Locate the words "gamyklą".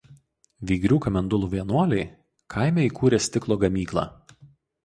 3.67-4.09